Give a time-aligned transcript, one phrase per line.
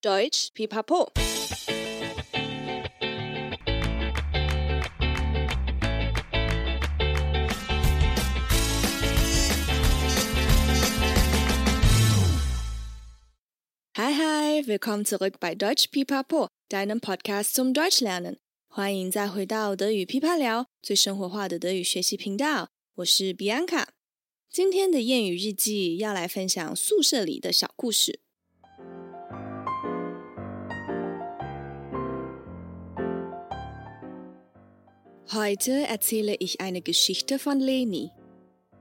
[0.00, 1.08] Deutsch Pipapo。
[13.96, 18.36] Hi hi, willkommen zurück bei Deutsch Pipapo, deinem Podcast zum Deutsch lernen。
[18.68, 22.68] 欢迎再回到德语噼啪聊，最生活化的德语学习频道。
[22.98, 23.86] 我是 Bianca。
[24.48, 28.20] 今天的谚语日记要来分享宿舍里的小故事。
[35.34, 38.10] Heute erzähle ich eine Geschichte von Leni.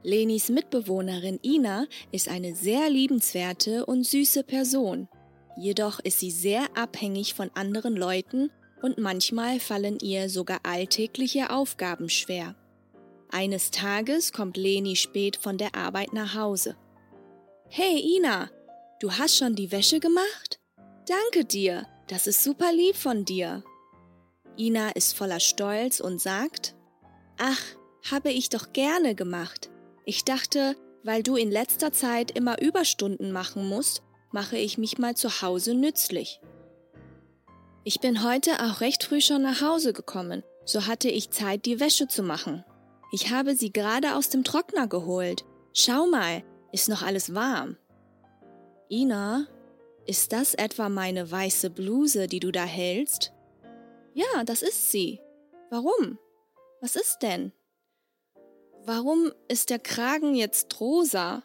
[0.02, 5.10] Lenis Mitbewohnerin Ina ist eine sehr liebenswerte und süße Person.
[5.58, 8.50] Jedoch ist sie sehr abhängig von anderen Leuten
[8.82, 12.56] und manchmal fallen ihr sogar alltägliche Aufgaben schwer.
[13.30, 16.78] Eines Tages kommt Leni spät von der Arbeit nach Hause.
[17.68, 18.50] Hey Ina,
[19.02, 20.62] du hast schon die Wäsche gemacht?
[21.06, 23.66] Danke dir, das ist super lieb von dir.
[24.58, 26.76] Ina ist voller Stolz und sagt,
[27.38, 27.62] Ach,
[28.12, 29.70] habe ich doch gerne gemacht.
[30.06, 35.16] Ich dachte, weil du in letzter Zeit immer Überstunden machen musst, mache ich mich mal
[35.16, 36.42] zu Hause nützlich.
[37.84, 41.80] Ich bin heute auch recht früh schon nach Hause gekommen, so hatte ich Zeit, die
[41.80, 42.66] Wäsche zu machen.
[43.14, 45.46] Ich habe sie gerade aus dem Trockner geholt.
[45.74, 47.78] Schau mal, ist noch alles warm.
[48.90, 49.48] Ina,
[50.06, 53.32] ist das etwa meine weiße Bluse, die du da hältst?
[54.18, 55.22] Ja, das ist sie.
[55.70, 56.18] Warum?
[56.82, 57.52] Was ist denn?
[58.84, 61.44] Warum ist der Kragen jetzt rosa?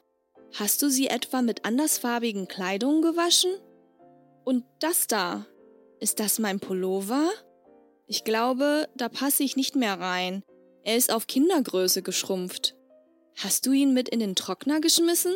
[0.54, 3.50] Hast du sie etwa mit andersfarbigen Kleidung gewaschen?
[4.44, 5.44] Und das da,
[6.00, 7.28] ist das mein Pullover?
[8.06, 10.42] Ich glaube, da passe ich nicht mehr rein.
[10.82, 12.74] Er ist auf Kindergröße geschrumpft.
[13.36, 15.34] Hast du ihn mit in den Trockner geschmissen?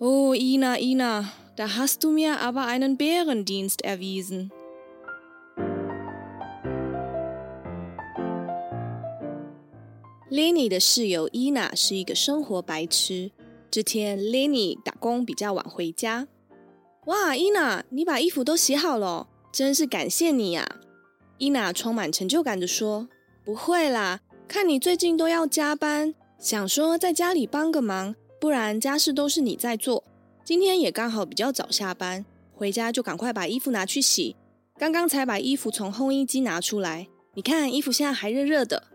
[0.00, 4.50] Oh, Ina, Ina, da hast du mir aber einen Bärendienst erwiesen.
[10.34, 13.30] Lenny 的室友伊娜是一个生活白痴。
[13.70, 16.26] 这天，Lenny 打工比较晚回家。
[17.06, 20.80] 哇，伊娜，你把衣服都洗好了，真是感谢你呀！
[21.38, 23.08] 伊娜充满成就感地说
[23.46, 30.02] ：“不会啦，看你最近都要加班，想说在家里帮个忙，不然家事都是你在做。
[30.44, 34.34] 今天也刚好比较早下班，回家就赶快把衣服拿去洗。
[34.76, 38.88] 刚刚才把衣服从烘衣机拿出来，你看衣服现在还热热的。”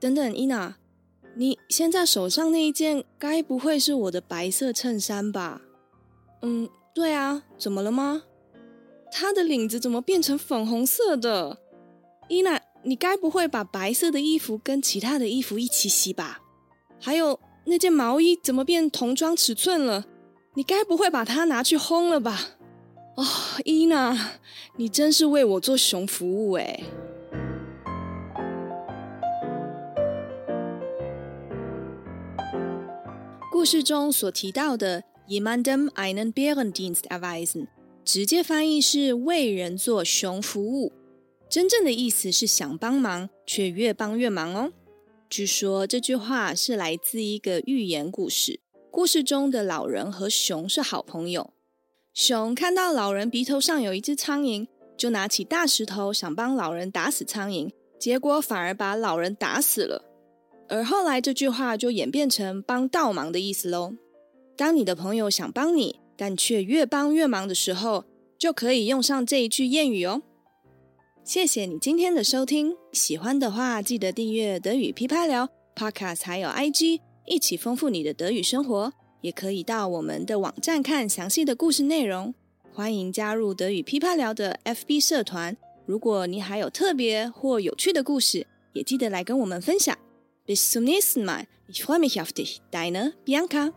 [0.00, 0.76] 等等，伊娜，
[1.34, 5.62] 你现在手上那一件该不会是我的白色衬衫吧？
[6.42, 8.22] 嗯，对啊，怎么了吗？
[9.10, 11.58] 它的领子怎么变成粉红色的？
[12.28, 16.40] 伊娜，你该不会把白色的衣服跟其他的衣服一起洗吧？
[17.00, 20.04] 还有那件毛衣怎么变童装尺寸了？
[20.54, 22.50] 你该不会把它拿去烘了吧？
[23.16, 23.24] 哦，
[23.64, 24.36] 伊娜，
[24.76, 26.84] 你真是为我做熊服务诶。
[33.58, 37.66] 故事中所提到的 jemandem einen Bärendienst erweisen，
[38.04, 40.92] 直接翻译是为人做熊服务，
[41.50, 44.72] 真正的意思是想帮忙却越帮越忙哦。
[45.28, 48.60] 据说这句话是来自一个寓言故事，
[48.92, 51.52] 故事中的老人和熊是好朋友。
[52.14, 57.68] 熊看到老人鼻头上有一只苍蝇，就拿起大石头想帮老人打死苍蝇，
[57.98, 60.04] 结果反而把老人打死了。
[60.68, 63.94] 而后来这句话就演变成帮倒忙的意思喽。
[64.56, 68.04] 当你的朋友想帮你，但却越帮越忙的时候，
[68.38, 70.22] 就可以用上这一句谚语哦。
[71.24, 78.92] 谢谢你今天的收听，喜欢的话记得订阅德语噼啪聊 Podcast，还有 IG，一起丰富你的德语生活。
[79.20, 82.32] 也可以到我们的网站看详细的故事内容。
[82.72, 85.56] 欢迎加入德语噼啪聊的 FB 社团。
[85.86, 89.98] 如果你还有特别或有趣的故事，也记得来跟我们分享。
[90.48, 91.44] Bis zum nächsten Mal.
[91.68, 92.62] Ich freue mich auf dich.
[92.70, 93.70] Deine Bianca.